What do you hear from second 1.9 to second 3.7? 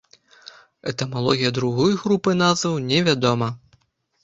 групы назваў невядома.